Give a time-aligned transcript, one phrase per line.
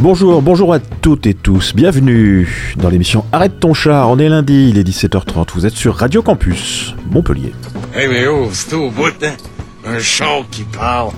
[0.00, 4.70] Bonjour, bonjour à toutes et tous, bienvenue dans l'émission Arrête ton char, on est lundi,
[4.70, 7.52] il est 17h30, vous êtes sur Radio Campus, Montpellier.
[7.94, 9.34] Hey mais oh, c'est au bout, hein?
[9.86, 11.10] Un char qui parle.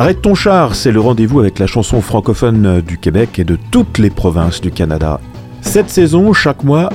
[0.00, 3.98] Arrête ton char, c'est le rendez-vous avec la chanson francophone du Québec et de toutes
[3.98, 5.20] les provinces du Canada.
[5.60, 6.88] Cette saison, chaque mois,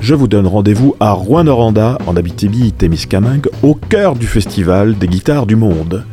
[0.00, 5.56] je vous donne rendez-vous à Rouen-Noranda, en Abitibi-Témiscamingue, au cœur du festival des guitares du
[5.56, 6.06] monde.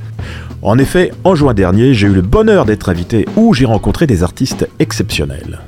[0.64, 4.21] En effet, en juin dernier, j'ai eu le bonheur d'être invité où j'ai rencontré des
[4.21, 5.61] artistes exceptionnels.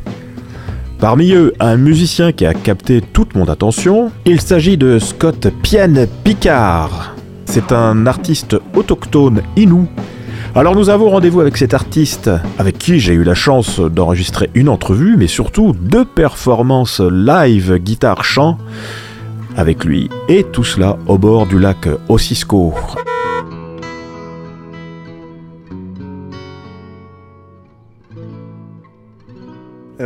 [0.99, 6.07] Parmi eux, un musicien qui a capté toute mon attention, il s'agit de Scott Pienne
[6.23, 7.15] Picard.
[7.45, 9.87] C'est un artiste autochtone inou.
[10.53, 14.69] Alors nous avons rendez-vous avec cet artiste, avec qui j'ai eu la chance d'enregistrer une
[14.69, 18.59] entrevue, mais surtout deux performances live guitare-chant
[19.57, 22.73] avec lui, et tout cela au bord du lac Ossisco.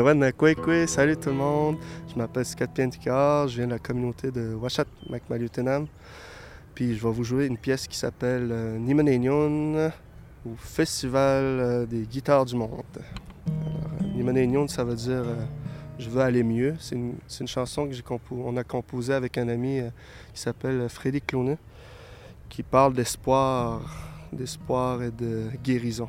[0.10, 1.78] Euh, salut tout le monde.
[2.08, 5.86] Je m'appelle Scott Pienticard, je viens de la communauté de Washat Macmalutenam.
[6.74, 9.92] Puis je vais vous jouer une pièce qui s'appelle euh, Nimanenyon
[10.46, 12.84] au Festival euh, des guitares du monde.
[14.18, 15.26] Alors, ça veut dire
[16.00, 16.76] Je veux aller mieux.
[16.80, 19.82] C'est une, chanson qu'on a composée avec un ami
[20.34, 21.58] qui s'appelle Freddy Clonet,
[22.48, 23.82] qui parle d'espoir,
[24.32, 26.08] d'espoir et de guérison.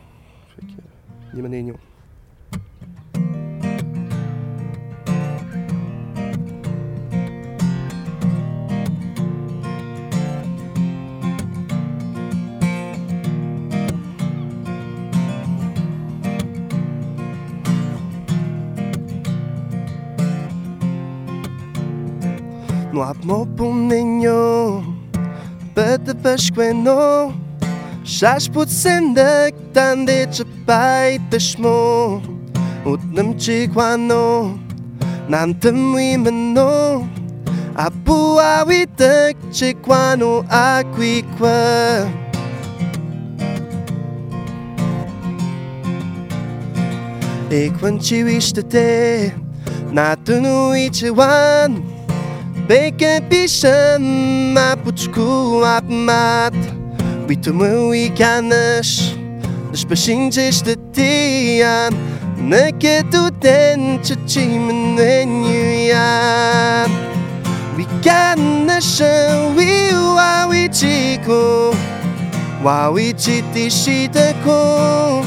[1.35, 1.88] Nimanenyon.
[22.99, 24.83] Nu am opus ładno płomieniu
[25.75, 27.33] Pety peszkwenu
[28.05, 32.21] Szasz pod sendek Tandy czy pajtysz mu
[32.85, 34.59] Utnym ci kłanu
[35.29, 37.07] Nam tym imenu
[37.77, 42.07] A puła witek ci kłanu akwikwe
[47.51, 49.31] Ik E je wist te te
[49.93, 51.88] Na tunu ichi wan
[52.69, 56.55] Bem que te chama Puchu Apmat
[57.27, 59.17] Bitumu e canas
[59.71, 61.89] Despachinhas de tia
[62.37, 65.97] Na que tu tente Te menenha
[67.75, 69.01] We canas
[69.57, 71.75] We uau e chico
[72.63, 75.23] Uau e chiti chita com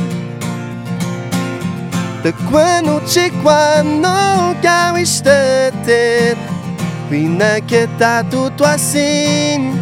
[2.22, 6.61] Te quando te quando Que ao estatete
[7.12, 9.76] Bine que tá tudo assim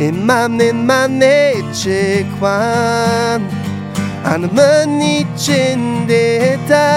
[0.00, 3.40] E mamne mamne ce quan
[4.24, 6.88] An mani cendeta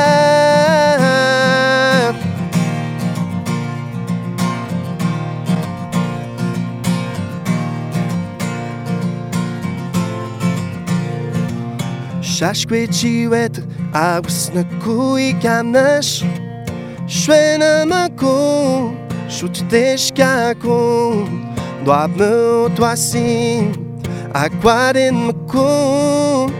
[12.23, 13.61] Shashkwe chiwet
[13.93, 16.25] Agus na kui kanash
[17.09, 18.93] Joană-mă acum
[19.27, 21.29] și ucitești acum
[21.83, 22.25] Doamnă,
[22.63, 23.79] o toasim
[24.31, 26.51] Acoaren-mă cum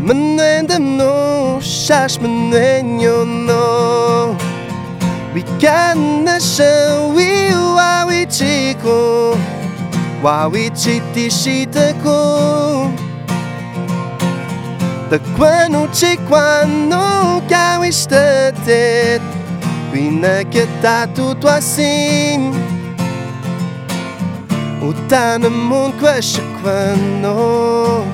[0.00, 0.66] Mânen
[0.96, 4.36] nu și-aș mânen eu nu
[5.34, 9.36] We can show we wa we chico
[10.22, 12.90] Wa we chiti shita ko
[15.08, 19.37] The quanu chiquanu ka we statet
[19.98, 20.68] chiquano, gawisted.
[20.68, 22.52] Pinakita tuto assim
[24.80, 28.04] O tana mon kwasha kwano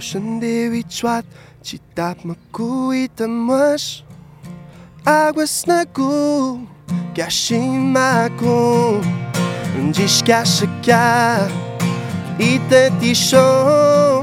[0.00, 1.28] Com o chandeu e chuado
[1.62, 4.02] Te dá uma cuita mas
[5.04, 6.66] Água se na cu
[7.12, 9.02] Que acha maco
[9.92, 10.90] Diz que acha que
[12.42, 14.22] E te tixão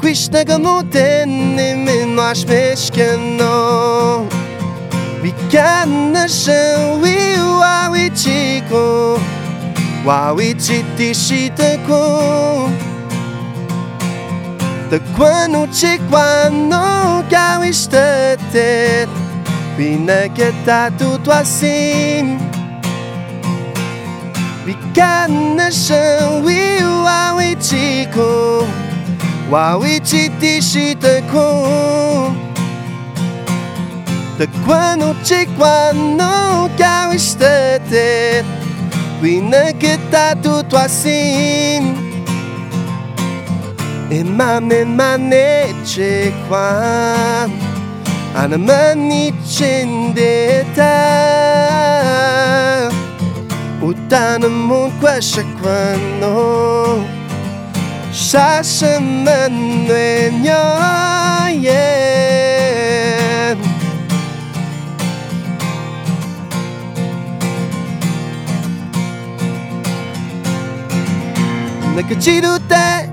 [0.00, 2.44] quis isto na gama o tene Mesmo às
[3.36, 4.28] não
[5.20, 6.14] We can
[7.04, 9.20] E o au e chico
[10.04, 12.87] O au e chitichita com
[14.90, 19.06] Тъкваночеква, но галищете,
[19.76, 22.40] винагата тутласим.
[24.64, 28.66] Викадна шауи лауичико,
[29.50, 31.66] лауичи тиши таку.
[34.38, 38.44] Тъкваночеква, но галищете,
[39.22, 42.07] винагата тутласим.
[44.10, 46.58] 妈妈，妈妈，你别管，
[48.34, 50.82] 俺妈你真伟大。
[53.80, 57.04] 我打那么快是管侬，
[58.10, 59.30] 啥事没
[59.86, 60.56] 对娘
[61.60, 61.76] 言。
[71.94, 72.97] 那个吉鲁达。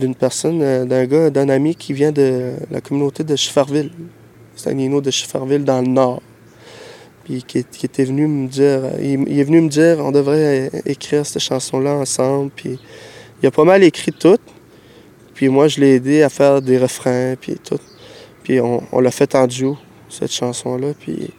[0.00, 3.92] d'une personne, euh, d'un gars, d'un ami qui vient de la communauté de Schefferville.
[4.56, 6.20] C'est un Nino de Schefferville dans le nord.
[7.24, 10.90] Puis qui, était venu me dire, il, il est venu me dire on devrait é-
[10.90, 12.50] écrire cette chanson-là ensemble.
[12.56, 12.80] Puis
[13.42, 14.38] il a pas mal écrit tout.
[15.34, 17.78] Puis moi, je l'ai aidé à faire des refrains, puis tout.
[18.42, 20.88] Puis on, l'a fait en duo, cette chanson-là.
[20.98, 21.30] Puis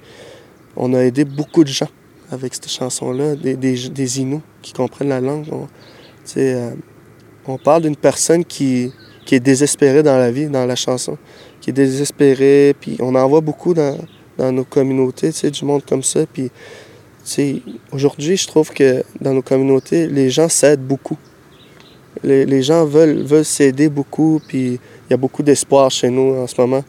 [0.76, 1.90] on a aidé beaucoup de gens
[2.32, 5.46] avec cette chanson-là, des, des, Inuits qui comprennent la langue.
[6.38, 6.72] Euh,
[7.52, 8.92] on parle d'une personne qui,
[9.32, 11.18] est désespérée dans la vie, dans la chanson,
[11.62, 13.98] qui est désespérée, on en voit beaucoup dans,
[14.52, 16.22] nos communautés, tu sais, du monde comme ça.
[17.92, 21.18] Aujourd'hui, je trouve que dans nos communautés, les gens s'aident beaucoup.
[22.24, 26.60] Les, gens veulent, s'aider beaucoup, puis il y a beaucoup d'espoir chez nous en ce
[26.60, 26.84] moment.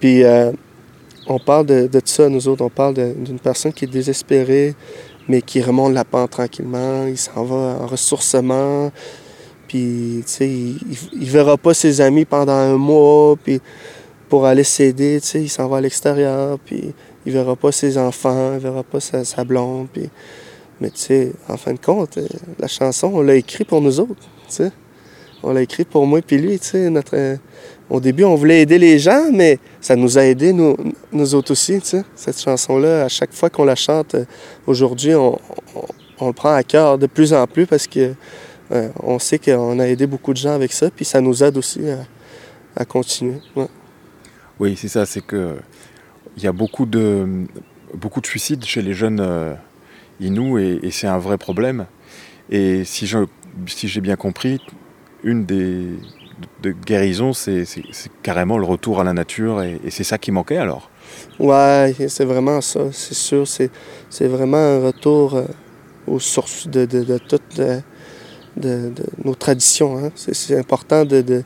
[0.00, 0.50] Puis, euh,
[1.26, 4.74] on parle de, de ça, nous autres, on parle d'une personne qui est désespérée,
[5.28, 8.90] mais qui remonte la pente tranquillement, il s'en va en ressourcement,
[9.74, 10.76] puis, tu sais, il,
[11.20, 13.60] il- verra pas ses amis pendant un mois, puis
[14.28, 16.94] pour aller s'aider, tu sais, il s'en va à l'extérieur, puis
[17.26, 20.08] il verra pas ses enfants, il verra pas sa, blonde, puis...
[20.80, 22.26] Mais tu sais, en fin de compte, euh,
[22.60, 24.14] la chanson, on l'a écrit pour nous autres,
[24.48, 24.70] tu sais.
[25.42, 27.16] On l'a écrit pour moi puis lui, tu sais, notre...
[27.16, 27.36] euh,
[27.90, 30.76] Au début, on voulait aider les gens, mais ça nous a aidés, nous,
[31.12, 32.04] nous autres aussi, tu sais.
[32.14, 34.24] Cette chanson-là, à chaque fois qu'on la chante, euh,
[34.68, 35.32] aujourd'hui, on,
[35.74, 35.88] on-
[36.20, 38.14] on le prend à cœur de plus en plus parce que
[38.72, 41.56] euh, on sait qu'on a aidé beaucoup de gens avec ça, puis ça nous aide
[41.58, 42.00] aussi à,
[42.76, 43.40] à continuer.
[43.56, 43.68] ouais.
[44.60, 45.56] Oui, c'est ça, c'est que
[46.36, 47.46] il y a beaucoup de,
[47.94, 49.54] beaucoup de suicides chez les jeunes euh,
[50.20, 51.86] Inuits et, et c'est un vrai problème.
[52.50, 53.26] Et si je-
[53.68, 54.60] si j'ai bien compris,
[55.24, 55.88] une des
[56.62, 57.64] de guérisons, c'est
[58.22, 60.90] carrément le retour à la nature et, et c'est ça qui manquait alors?
[61.38, 63.46] Ouais, c'est vraiment ça, c'est sûr.
[63.46, 63.70] C'est,
[64.10, 65.46] c'est vraiment un retour euh,
[66.06, 67.80] aux sources de, de, de toutes euh,
[68.56, 69.98] de, de nos traditions.
[69.98, 70.10] hein.
[70.14, 71.42] C'est, important de, de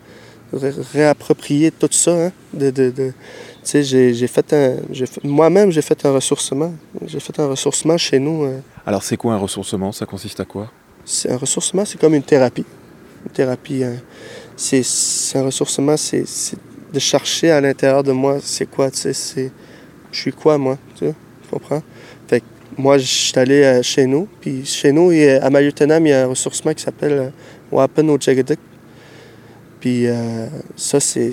[0.52, 2.26] ré- réapproprier tout ça.
[2.26, 2.32] hein.
[2.52, 3.12] De, de, de-
[3.64, 3.82] tu sais,
[4.14, 4.76] j'ai, fait un,
[5.25, 6.72] moi-même, j'ai fait un ressourcement.
[7.06, 8.44] J'ai fait un ressourcement chez nous.
[8.44, 8.59] euh.
[8.87, 9.92] Alors c'est quoi un ressourcement?
[9.92, 10.71] Ça consiste à quoi?
[11.04, 12.64] C'est un ressourcement, c'est comme une thérapie.
[13.26, 13.97] Une thérapie, hein.
[14.56, 14.82] c'est,
[15.35, 16.25] un ressourcement, c'est,
[16.92, 19.50] de chercher à l'intérieur de moi, c'est quoi, tu sais, c'est...
[20.11, 21.82] Je suis quoi, moi, tu sais, tu comprends?
[22.78, 26.23] Moi, je suis allé euh, chez nous, puis chez nous, à Maliotenam, il y a
[26.23, 27.30] un ressourcement qui s'appelle euh,
[27.73, 28.18] Wapen au.
[29.80, 31.32] Puis euh, ça, c'est...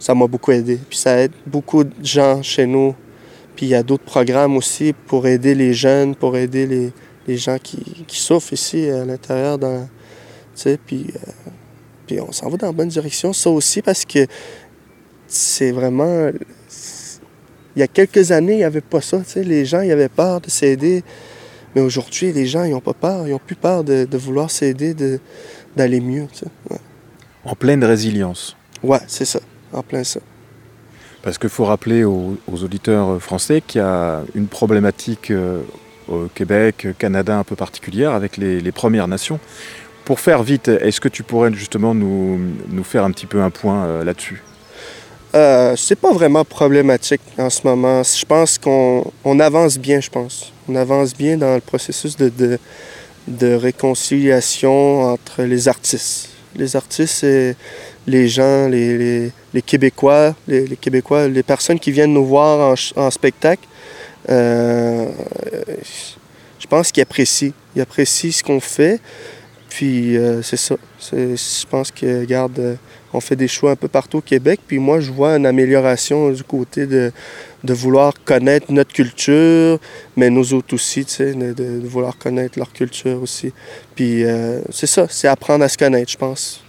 [0.00, 0.80] Ça m'a beaucoup aidé.
[0.88, 2.92] Puis ça aide beaucoup de gens chez nous.
[3.54, 6.92] Puis il y a d'autres programmes aussi pour aider les jeunes, pour aider les,
[7.28, 9.60] les gens qui, qui souffrent ici à l'intérieur.
[10.86, 11.06] Puis,
[12.04, 13.32] puis on s'en va dans la bonne direction.
[13.32, 14.26] Ça aussi parce que
[15.28, 16.32] c'est vraiment...
[17.76, 19.22] Il y a quelques années, il n'y avait pas ça.
[19.36, 21.02] Les gens, ils avaient peur de s'aider.
[21.74, 23.26] Mais aujourd'hui, les gens, ils n'ont pas peur.
[23.26, 25.18] Ils n'ont plus peur de, de vouloir s'aider, de-
[25.76, 26.26] d'aller mieux.
[26.70, 26.76] Ouais,
[27.44, 28.56] En pleine résilience.
[28.82, 29.40] Ouais, c'est ça.
[29.72, 30.20] En plein ça.
[31.22, 35.62] Parce qu'il faut rappeler aux, aux auditeurs français qu'il y a une problématique euh,
[36.08, 39.38] au Québec, Canada un peu particulière avec les, les Premières Nations.
[40.04, 42.38] Pour faire vite, est-ce que tu pourrais justement nous,
[42.68, 44.42] nous faire un petit peu un point euh, là-dessus?
[45.34, 48.02] Euh, c'est pas vraiment problématique en ce moment.
[48.02, 50.52] Je pense qu'on on avance bien, je pense.
[50.68, 52.58] On avance bien dans le processus de,
[53.26, 56.28] de, réconciliation entre les artistes.
[56.54, 57.56] Les artistes et
[58.06, 63.10] les gens, les, les, Québécois, les, Québécois, les personnes qui viennent nous voir en, en
[63.10, 63.66] spectacle
[64.28, 65.10] euh,
[66.58, 67.52] je pense qu'il apprécie.
[67.74, 69.00] Il apprécie ce qu'on fait.
[69.68, 70.76] Puis euh, c'est ça.
[71.10, 72.74] Je pense que, regarde, euh,
[73.12, 74.60] on fait des choix un peu partout au Québec.
[74.66, 77.12] Puis moi, je vois une amélioration du côté de,
[77.64, 79.78] de vouloir connaître notre culture,
[80.16, 83.52] mais nous autres aussi, tu sais, de, vouloir connaître leur culture aussi.
[83.94, 84.24] Puis
[84.70, 86.64] c'est ça, c'est apprendre à se connaître, je pense.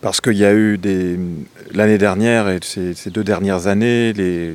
[0.00, 1.16] Parce qu'il y a eu des
[1.74, 4.54] l'année dernière et ces, ces, deux dernières années, les,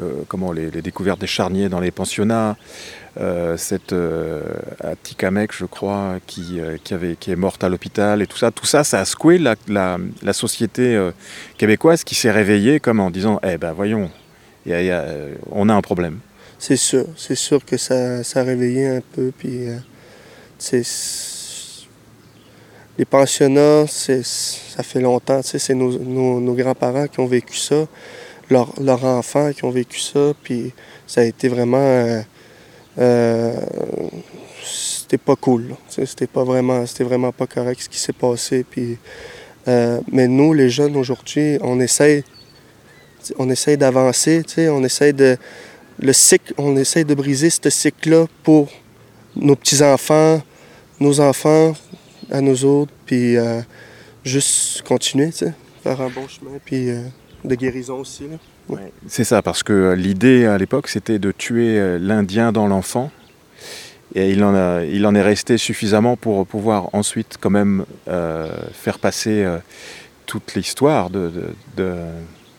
[0.00, 2.56] euh, comment, les, découvertes des charniers dans les pensionnats,
[3.16, 4.42] euh, cette euh,
[5.52, 8.66] je crois, qui, euh, qui, avait, qui est morte à l'hôpital et tout ça, tout
[8.66, 11.10] ça, ça a secoué la, la, société euh,
[11.56, 14.10] québécoise qui s'est réveillée comme en disant, eh ben voyons,
[15.50, 16.18] on a un problème.
[16.58, 19.68] C'est sûr, c'est sûr que ça, ça a réveillé un peu, puis
[22.98, 27.86] les pensionnats, ça fait longtemps, c'est nos, nos, nos grands-parents qui ont vécu ça,
[28.50, 30.72] leurs leur enfants qui ont vécu ça, puis
[31.06, 32.22] ça a été vraiment...
[32.98, 33.54] Euh,
[34.64, 38.98] c'était pas cool, c'était pas vraiment, c'était vraiment pas correct ce qui s'est passé, puis...
[39.66, 42.24] Euh, mais nous, les jeunes, aujourd'hui, on essaie,
[43.38, 45.36] on essaie d'avancer, on essaie de...
[46.00, 48.68] Le cycle, on essaie de briser ce cycle-là pour
[49.36, 50.40] nos petits-enfants,
[51.00, 51.74] nos enfants,
[52.30, 53.60] à nous autres, puis euh,
[54.24, 55.30] juste continuer,
[55.82, 56.88] faire un bon chemin, puis
[57.44, 58.24] de guérison aussi.
[59.06, 63.10] C'est ça, parce que l'idée à l'époque, c'était de tuer euh, l'Indien dans l'enfant.
[64.14, 68.50] Et il en, a, il en est resté suffisamment pour pouvoir ensuite quand même euh,
[68.72, 69.58] faire passer euh,
[70.26, 71.30] toute l'histoire de,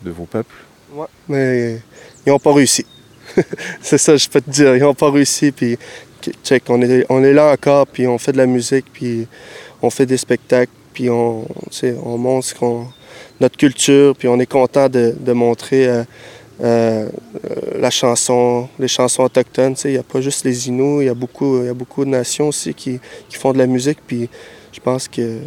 [0.03, 0.55] vos peuples.
[0.93, 1.81] Ouais, mais
[2.25, 2.85] ils n'ont pas réussi.
[3.81, 4.75] C'est ça, je peux te dire.
[4.75, 5.51] Ils n'ont pas réussi.
[5.51, 5.77] Puis,
[6.43, 9.27] check, on est, là encore, puis on fait de la musique, puis
[9.81, 11.47] on fait des spectacles, puis on,
[12.03, 12.65] on montre qu
[13.39, 16.03] notre culture, puis on est content de, de montrer euh,
[16.61, 17.09] euh,
[17.77, 19.75] la chanson, les chansons autochtones.
[19.85, 22.09] Il n'y a pas juste les Inuits, il y, a beaucoup, y a beaucoup de
[22.09, 24.29] nations aussi qui, qui font de la musique, puis
[24.71, 25.39] je pense que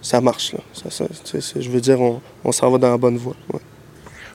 [0.00, 0.52] ça marche.
[0.52, 0.60] Là.
[0.72, 3.36] Ça, ça, je veux dire, on, on s'en va dans la bonne voie.
[3.52, 3.60] Ouais.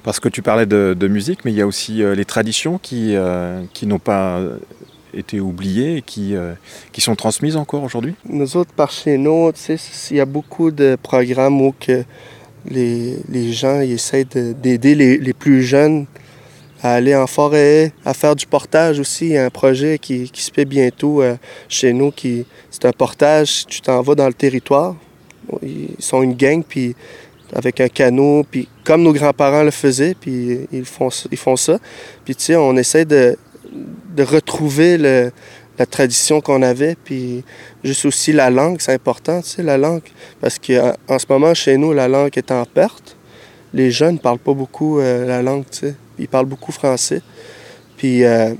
[0.03, 2.77] Parce que tu parlais de, de, musique, mais il y a aussi euh, les traditions
[2.77, 4.39] qui, euh, qui n'ont pas
[5.13, 6.53] été oubliées et qui, euh,
[6.91, 8.15] qui sont transmises encore aujourd'hui?
[8.29, 9.51] Nous autres, par chez nous,
[10.12, 12.03] il y a beaucoup de programmes où que
[12.69, 16.05] les, gens ils essayent d'aider les, plus jeunes
[16.83, 19.27] à aller en forêt, à faire du portage aussi.
[19.27, 21.36] Il y a un projet qui, se fait bientôt euh,
[21.67, 22.12] chez nous.
[22.12, 24.95] qui C'est un portage, tu t'en vas dans le territoire.
[25.63, 26.95] Ils sont une gang, puis
[27.53, 31.79] avec un canot, puis comme nos grands-parents le faisaient, puis ils font, ils font ça.
[32.25, 33.38] Puis tu sais, on essaie de
[34.19, 35.31] retrouver le,
[35.77, 37.43] la tradition qu'on avait, puis
[37.84, 40.01] juste aussi la langue, c'est important, tu sais, la langue.
[40.41, 43.15] Parce qu'en ce moment, chez nous, la langue est en perte.
[43.74, 45.96] Les jeunes ne parlent pas beaucoup euh, la langue, tu sais.
[46.17, 47.22] Ils parlent beaucoup français.
[47.96, 48.53] Puis euh,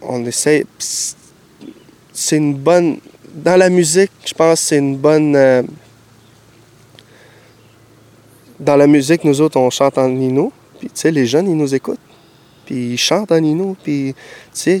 [0.00, 0.64] on essaie...
[0.78, 2.98] C'est une bonne...
[3.34, 5.36] Dans la musique, je pense c'est une bonne...
[5.36, 5.62] Euh...
[8.60, 10.52] Dans la musique, nous autres, on chante en Nino.
[10.78, 11.98] Puis, tu sais, les jeunes, ils nous écoutent
[12.64, 14.14] puis ils chantent en Nino, puis
[14.54, 14.80] tu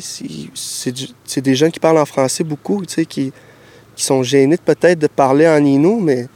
[1.24, 3.32] c'est des gens qui parlent en français beaucoup, tu sais, qui,
[3.94, 6.26] sont gênés peut-être de parler en Nino, mais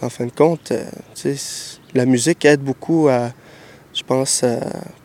[0.00, 3.08] en fin de compte, euh, tu sais, la musique aide beaucoup
[3.92, 4.58] je pense, euh,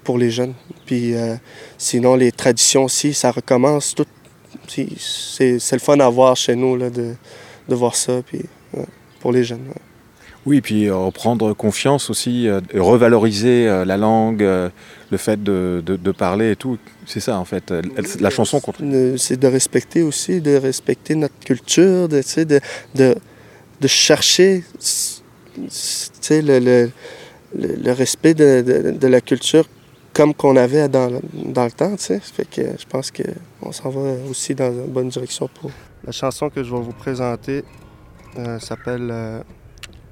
[0.03, 0.53] pour les jeunes.
[0.85, 1.35] Puis euh,
[1.77, 4.05] sinon, les traditions aussi, ça recommence tout.
[4.67, 7.15] C'est le fun à voir chez nous, là, de,
[7.67, 8.41] de voir ça, puis
[9.19, 9.67] pour les jeunes.
[10.45, 14.69] Oui, puis reprendre confiance aussi, euh, revaloriser euh, la langue, euh,
[15.09, 16.77] le fait de, de, de parler et tout.
[17.07, 17.73] C'est ça, en fait,
[18.19, 18.81] la chanson contre.
[19.17, 22.59] C'est de respecter aussi, de respecter notre culture, de, de,
[22.93, 23.15] de,
[23.81, 24.63] de chercher
[26.29, 26.91] le, le,
[27.55, 29.67] le, respect de, de, de, la culture
[30.13, 31.95] comme qu'on avait dans, dans le temps.
[31.97, 35.71] Fait que je pense qu'on s'en va aussi dans une bonne direction pour.
[36.05, 37.63] La chanson que je vais vous présenter
[38.37, 39.09] euh, s'appelle.
[39.11, 39.41] Euh,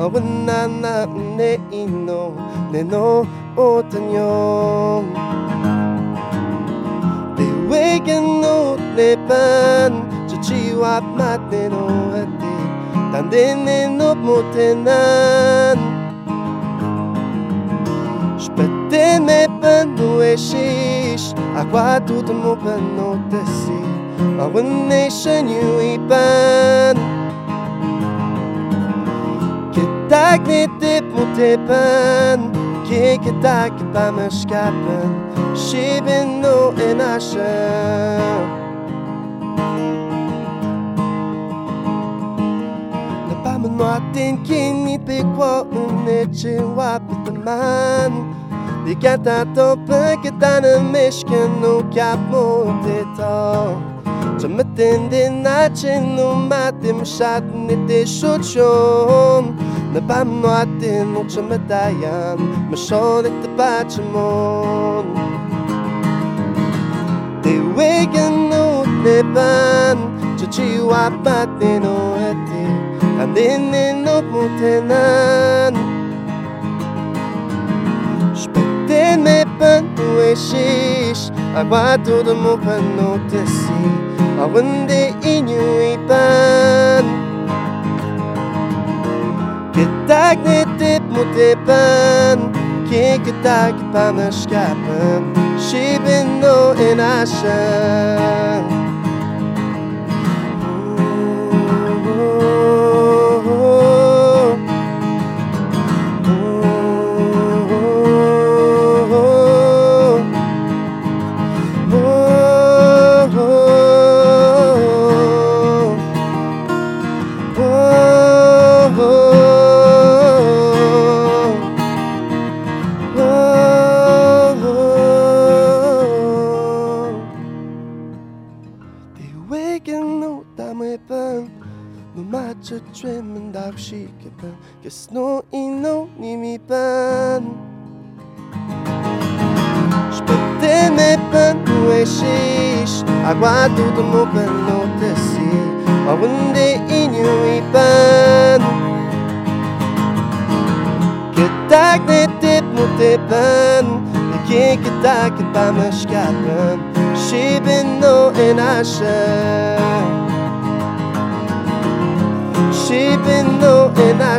[0.00, 1.04] Awana na
[1.36, 2.32] ne ino
[2.72, 5.04] ne no otanyo
[7.36, 9.92] Te wegen no ne pan
[10.28, 11.84] Che chi wap mat ne no
[12.20, 12.54] ate
[13.12, 15.78] Tande ne no motenan
[18.40, 23.78] Spette me pan no e shish Aqua tuta mo pan no te si
[24.40, 27.09] Our nation you ipan
[30.10, 32.50] Dagnetip mot tepen
[32.82, 35.12] Kikke dakke på mørskapen
[35.54, 37.52] Skibben nå en asje
[43.28, 48.18] Nabamen matin kinit bikwa Unetje wapet man
[48.82, 53.78] Dikata tope ketane mishken No kap mot etan
[54.40, 59.56] Czemu ten dynacin, no matem szatny ty szuczon
[59.90, 62.38] Nabam natin nung tumatayan
[62.70, 65.02] Masolit na bachamon
[67.42, 69.98] Tiwigan no nipan
[70.38, 72.64] Chuchiwa patin o eti
[73.18, 75.74] Andinin no mutinan
[78.38, 83.82] Spettin me pan ueshish Aguado de mo panotesi
[84.38, 87.19] Awande inyo ipan
[89.80, 92.52] Kitak ni tip mo tipan
[92.84, 97.64] Kikitak pa maskapan Shibin no inasha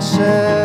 [0.01, 0.61] asha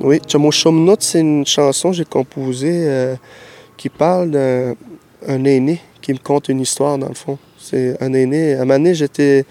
[0.00, 3.16] Oui, Chamoshomnot, c'est une chanson que j'ai composée euh,
[3.76, 4.74] qui parle d'un
[5.26, 7.36] un aîné qui me conte une histoire, dans le fond.
[7.70, 8.54] C'est un aîné.
[8.54, 9.44] À un moment j'étais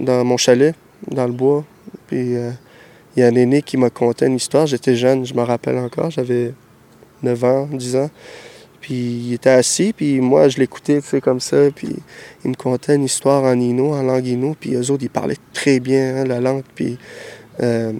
[0.00, 0.74] dans mon chalet,
[1.08, 1.64] dans le bois,
[2.08, 2.50] puis euh,
[3.14, 4.66] il y a un aîné qui m'a conté une histoire.
[4.66, 6.54] J'étais jeune, je me rappelle encore, j'avais
[7.22, 8.10] 9 ans, 10 ans.
[8.80, 11.94] Puis il était assis, puis moi, je l'écoutais, tu sais, comme ça, puis
[12.44, 15.36] il me contait une histoire en Innu, en langue Innu, puis eux autres, ils parlaient
[15.52, 16.98] très bien hein, la langue, puis
[17.60, 17.92] euh,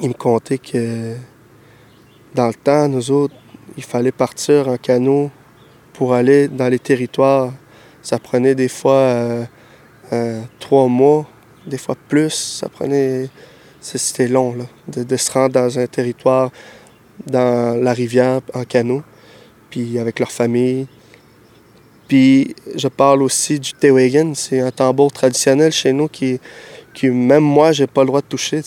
[0.00, 1.12] il me contait que
[2.34, 3.34] dans le temps, nous autres,
[3.76, 5.30] il fallait partir en canot
[5.92, 7.52] pour aller dans les territoires.
[8.06, 9.44] Ça prenait des fois euh,
[10.12, 11.26] euh, trois mois,
[11.66, 12.30] des fois plus.
[12.30, 13.28] Ça prenait.
[13.80, 16.52] C'était long, là, de, se rendre dans un territoire,
[17.26, 19.02] dans la rivière, en canot,
[19.70, 20.86] puis avec leur famille.
[22.06, 26.38] Puis je parle aussi du Tewagen, c'est un tambour traditionnel chez nous qui,
[26.94, 28.62] qui même moi, j'ai pas le droit de toucher.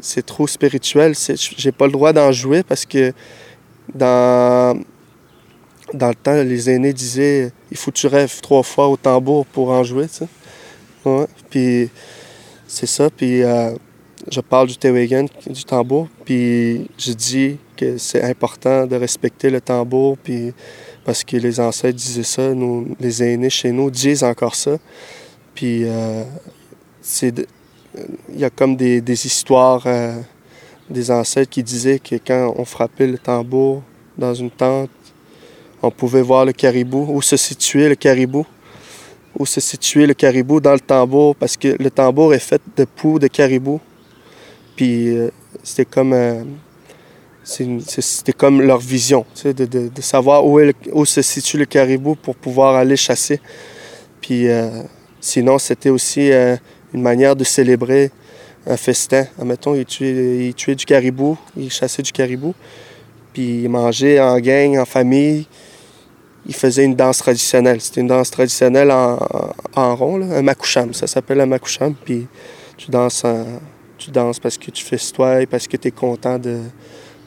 [0.00, 1.14] C'est trop spirituel.
[1.36, 3.12] J'ai pas le droit d'en jouer parce que
[3.94, 4.76] dans,
[5.92, 9.46] dans le temps, les aînés disaient il faut que tu rêves trois fois au tambour
[9.46, 10.06] pour en jouer.
[11.50, 11.90] Puis
[12.66, 13.10] c'est ça.
[13.10, 13.74] Puis euh,
[14.30, 16.08] je parle du Tewagen, du tambour.
[16.24, 20.16] Puis je dis que c'est important de respecter le tambour.
[20.18, 20.52] Puis
[21.04, 24.78] parce que les ancêtres disaient ça, nous, les aînés chez nous disent encore ça.
[25.54, 26.24] Puis euh,
[27.00, 27.46] c'est
[28.30, 30.18] il y a comme des, des histoires euh,
[30.88, 33.82] des ancêtres qui disaient que quand on frappait le tambour
[34.16, 34.90] dans une tente,
[35.82, 38.46] on pouvait voir le caribou, où se situait le caribou,
[39.38, 42.84] où se situait le caribou dans le tambour, parce que le tambour est fait de
[42.84, 43.80] poux de caribou.
[44.76, 45.30] Puis euh,
[45.62, 46.44] c'était comme un,
[47.44, 52.76] c'était comme leur vision, de, de, de, savoir où, se situe le caribou pour pouvoir
[52.76, 53.40] aller chasser.
[54.20, 54.82] Puis euh,
[55.20, 56.56] sinon, c'était aussi euh,
[56.94, 58.10] une manière de célébrer
[58.66, 59.26] un festin.
[59.40, 62.54] Admettons, ils ils tuaient du caribou, ils chassaient du caribou,
[63.32, 65.46] puis ils mangeaient en gang, en famille.
[66.46, 67.80] Ils faisaient une danse traditionnelle.
[67.80, 69.18] C'était une danse traditionnelle en,
[69.76, 70.92] en, rond, là, un makoucham.
[70.92, 71.94] Ça s'appelle un makoucham.
[71.94, 72.26] Puis
[72.76, 73.24] tu danses,
[73.98, 74.96] tu danses parce que tu fais
[75.42, 76.58] et parce que tu es content de,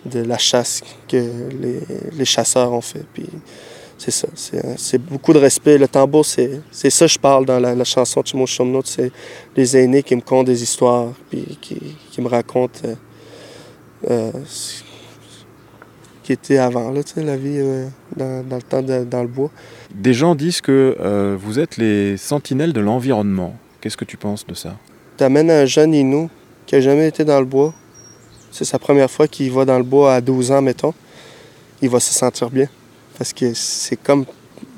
[0.06, 1.80] de la chasse que les,
[2.12, 3.06] les chasseurs ont fait.
[3.14, 3.26] Puis
[3.98, 4.28] c'est ça,
[4.78, 5.78] c'est beaucoup de respect.
[5.78, 9.12] Le tambour, c'est ça que je parle dans la, la chanson Timo Chomnot, c'est
[9.56, 11.78] les aînés qui me content des histoires, puis qui,
[12.12, 12.96] qui me racontent euh,
[14.12, 14.32] euh,
[16.26, 19.52] qui était avant, là, la vie euh, dans, dans, le temps de, dans le bois.
[19.94, 23.56] Des gens disent que euh, vous êtes les sentinelles de l'environnement.
[23.80, 24.76] Qu'est-ce que tu penses de ça?
[25.20, 26.32] Tu amènes un jeune Inou
[26.66, 27.76] qui n'a jamais été dans le bois.
[28.50, 30.96] C'est sa première fois qu'il va dans le bois à 12 ans, mettons.
[31.84, 32.70] Il va se sentir bien.
[33.20, 34.26] Parce que c'est comme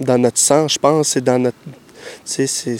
[0.01, 1.57] dans notre sang, je pense, c'est dans notre.
[2.25, 2.77] Tu sais,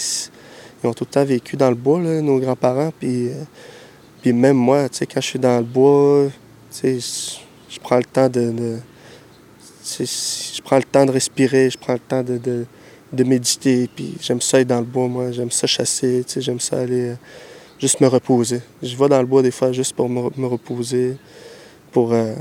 [0.84, 2.92] ils ont tout le temps vécu dans le bois, là, nos grands-parents.
[3.00, 3.44] Puis, euh,
[4.22, 6.26] puis même moi, tu sais, quand je suis dans le bois,
[6.70, 7.47] tu sais,
[7.78, 8.78] je prends le temps de.
[10.00, 12.66] je prends le temps de respirer, je prends le temps de,
[13.14, 13.88] de, méditer.
[13.96, 15.32] Puis j'aime ça être dans le bois, moi.
[15.32, 17.16] J'aime ça chasser, j'aime ça aller euh,
[17.80, 18.62] juste me reposer.
[18.82, 21.18] Je vais dans le bois des fois juste pour me, me reposer,
[21.92, 22.34] pour, euh,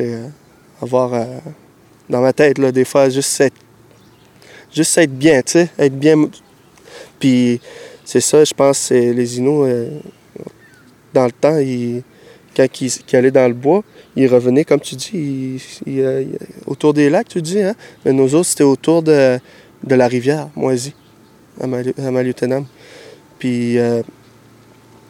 [0.00, 0.28] euh,
[0.82, 1.12] avoir
[2.10, 3.56] dans ma tête, là, des fois, juste être,
[4.74, 6.28] juste être bien, tu sais, être bien.
[7.18, 7.60] Puis
[8.04, 9.88] c'est ça, je pense, les Inuits, euh,
[11.14, 12.02] dans le temps, ils,
[12.56, 13.84] quand ils, allaient dans le bois,
[14.16, 17.74] ils revenaient, comme tu dis, ils, autour des lacs, tu dis, hein?
[18.04, 19.38] Mais nos autres, c'était autour de,
[19.84, 20.94] de, la rivière, Moisy,
[21.60, 22.64] à, à Maliotenam.
[23.38, 24.02] Puis euh,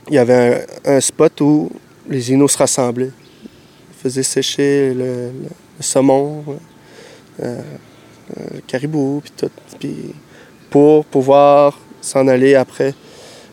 [0.09, 1.71] il y avait un, spot où
[2.09, 3.13] les Inuits se rassemblaient.
[3.45, 5.31] Ils faisaient sécher le, le,
[5.79, 6.45] le saumon,
[7.43, 7.61] euh,
[8.39, 9.51] euh, caribou, puis tout.
[9.79, 9.97] Puis
[10.71, 12.95] pour pouvoir s'en aller après,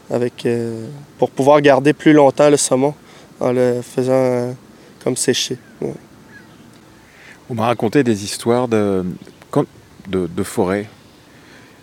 [0.10, 0.88] avec, euh,
[1.20, 2.96] pour pouvoir garder plus longtemps le saumon
[3.44, 4.52] en le faisant euh,
[5.04, 5.58] comme sécher.
[5.82, 5.94] Ouais.
[7.50, 9.06] On m'a raconté des histoires de,
[10.08, 10.88] de, de, forêt.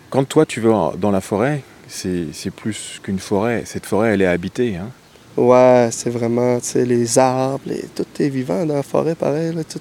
[0.09, 3.63] Quand toi tu vas dans la forêt, c'est plus qu'une forêt.
[3.65, 4.75] Cette forêt, elle est habitée.
[4.75, 4.89] Hein?
[5.37, 9.53] Ouais, c'est vraiment les arbres, les, tout est vivant dans la forêt, pareil.
[9.53, 9.79] Là, tout,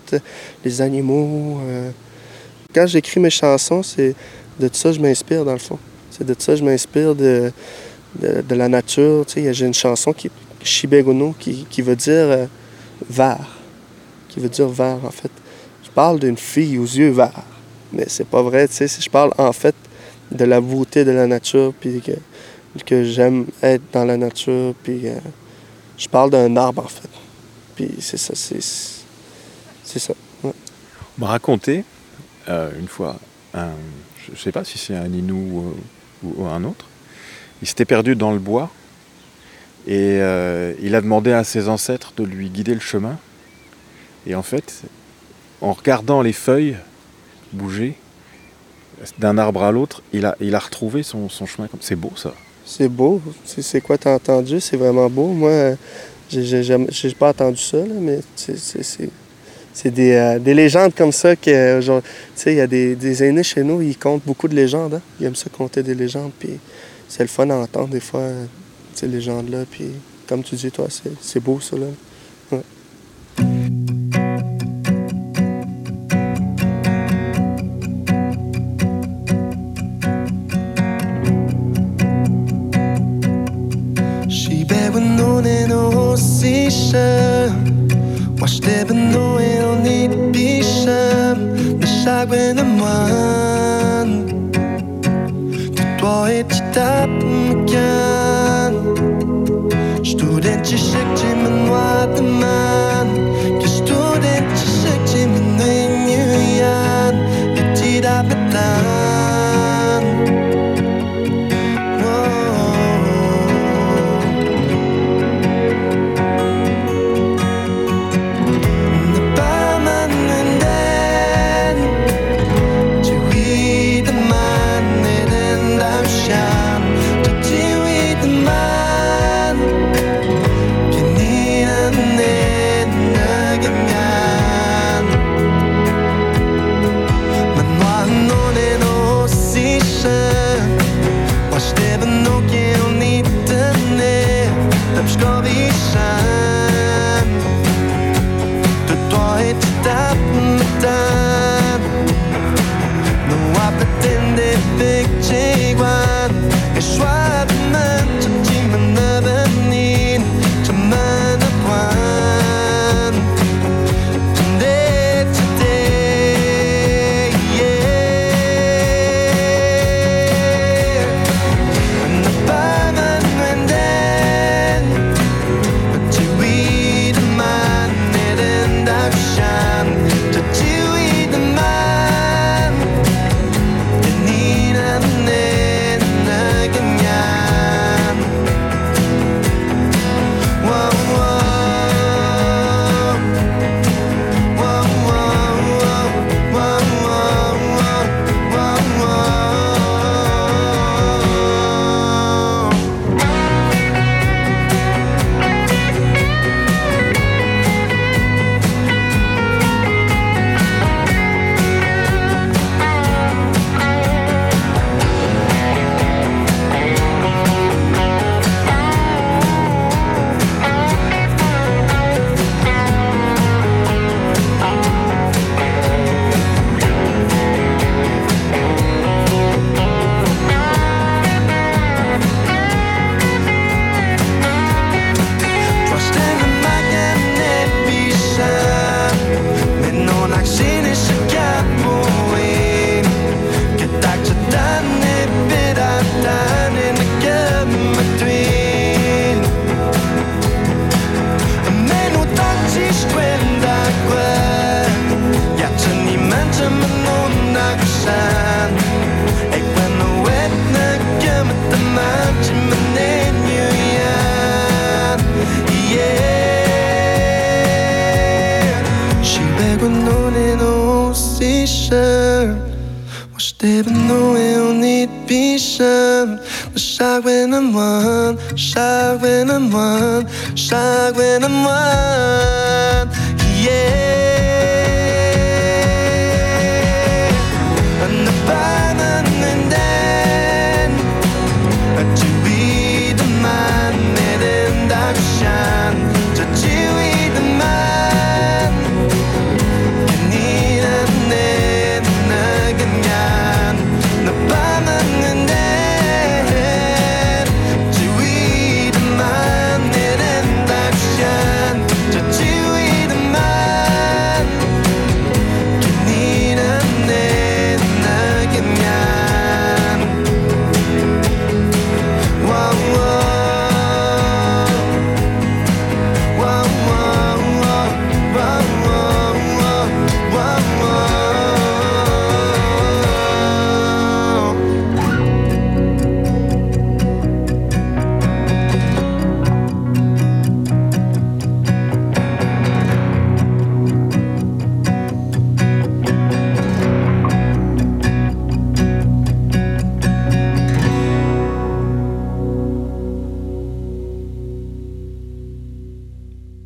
[0.64, 1.60] les animaux.
[1.62, 1.90] Euh,
[2.74, 4.14] quand j'écris mes chansons, c'est
[4.60, 5.78] de ça que je m'inspire, dans le fond.
[6.10, 7.50] C'est de ça que je m'inspire de,
[8.20, 9.24] de, de, la nature.
[9.26, 10.30] Tu sais, j'ai une chanson qui
[10.62, 12.46] Shibegono, qui, qui veut dire euh,
[13.08, 13.58] vert.
[14.28, 15.30] Qui veut dire vert, en fait.
[15.84, 17.44] Je parle d'une fille aux yeux verts.
[17.92, 18.88] Mais c'est pas vrai, tu sais.
[18.88, 19.74] Je parle, en fait,
[20.30, 22.12] de la beauté de la nature, puis que,
[22.84, 25.18] que j'aime être dans la nature, puis euh,
[25.98, 27.08] je parle d'un arbre, en fait.
[27.74, 28.62] Puis c'est ça, c'est...
[29.98, 30.14] Ça.
[30.44, 30.52] On
[31.18, 31.84] m'a raconté
[32.48, 33.16] euh, une fois,
[33.54, 33.70] un,
[34.32, 35.74] je sais pas si c'est un Inou
[36.22, 36.86] ou, ou, un autre.
[37.62, 38.70] Il s'était perdu dans le bois
[39.86, 43.18] et euh, il a demandé à ses ancêtres de lui guider le chemin.
[44.26, 44.82] Et en fait,
[45.60, 46.76] en regardant les feuilles
[47.52, 47.94] bouger
[49.18, 51.68] d'un arbre à l'autre, il a, il a retrouvé son, son chemin.
[51.80, 52.34] C'est beau ça.
[52.64, 53.20] C'est beau.
[53.44, 54.60] C'est quoi t'as entendu?
[54.60, 55.28] C'est vraiment beau.
[55.28, 55.76] Moi,
[56.30, 62.02] j'ai pas entendu ça, là, mais c'est des, euh, des, légendes comme ça que, tu
[62.34, 64.94] sais, il y a des, des, aînés chez nous, ils comptent beaucoup de légendes.
[64.94, 65.02] Hein?
[65.18, 66.58] Ils aiment ça compter des légendes, puis
[67.08, 68.22] c'est le fun à entendre des fois,
[68.94, 69.64] ces légendes-là.
[69.70, 69.90] Puis,
[70.26, 70.86] comme tu dis, toi,
[71.20, 71.76] c'est beau ça.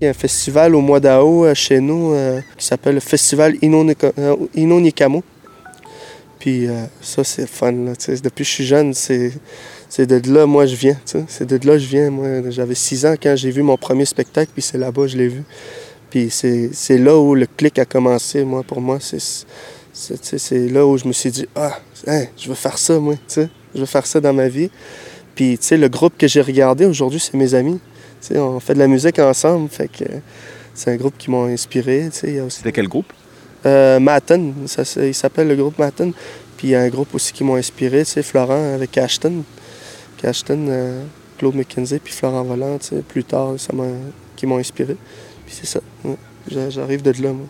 [0.07, 5.23] Un festival au mois d'août euh, chez nous euh, qui s'appelle le Festival euh, Inonikamo.
[6.39, 6.69] Puis
[7.01, 7.73] ça, c'est fun.
[7.73, 7.93] là.
[8.23, 9.33] Depuis que je suis jeune, c'est
[9.99, 10.99] de là, moi, je viens.
[11.27, 12.11] C'est de là je viens.
[12.11, 15.29] Moi, j'avais 6 ans quand j'ai vu mon premier spectacle, puis c'est là-bas je l'ai
[15.29, 15.43] vu.
[16.11, 18.99] Puis c'est là où le clic a commencé, moi, pour moi.
[19.01, 23.15] C'est là où je me suis dit, ah, hein, je veux faire ça, moi.
[23.27, 23.49] Je
[23.81, 24.69] veux faire ça dans ma vie.
[25.35, 27.81] Puis, le groupe que j'ai regardé aujourd'hui, c'est mes amis.
[28.35, 30.05] On fait de la musique ensemble, fait que
[30.75, 32.09] c'est un groupe qui m'a inspiré.
[32.09, 33.13] aussi C'était quel groupe?
[33.67, 36.13] Euh, Matten, ça, il s'appelle le groupe Matten.
[36.57, 39.45] Puis il y a un groupe aussi qui m'a inspiré, Florent avec Ashton.
[40.17, 41.05] Puis Ashton, euh,
[41.39, 43.85] Claude McKenzie, puis Florent Volant, plus tard, ça m'a,
[44.37, 44.97] qui m'ont inspiré.
[45.47, 46.17] Puis c'est ça, ouais.
[46.69, 47.47] J'arrive de là, moi.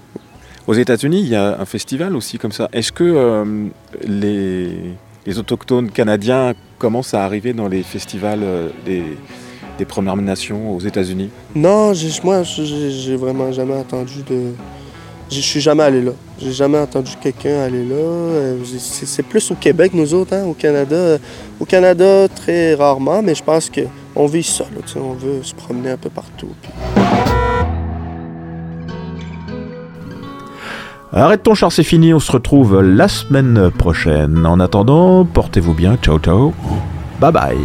[0.67, 2.69] Aux États-Unis, il y a un festival aussi comme ça.
[2.73, 3.67] Est-ce que euh,
[4.03, 4.95] les,
[5.27, 9.03] les autochtones canadiens commencent à arriver dans les festivals euh, des,
[9.79, 11.31] des Premières Nations aux États-Unis?
[11.55, 14.53] Non, moi, j'ai vraiment jamais entendu de.
[15.31, 16.13] Je suis jamais allé là.
[16.39, 17.95] J'ai jamais entendu quelqu'un aller là.
[17.97, 21.17] Euh, C'est plus au Québec, nous autres, hein, au Canada.
[21.59, 24.65] Au Canada, très rarement, mais je pense qu'on vit ça.
[24.65, 26.49] Là, tu sais, on veut se promener un peu partout.
[26.63, 26.71] puis-
[31.13, 32.13] Arrête ton char, c'est fini.
[32.13, 34.45] On se retrouve la semaine prochaine.
[34.47, 35.97] En attendant, portez-vous bien.
[36.03, 36.53] Ciao, ciao.
[37.21, 37.57] Bye bye.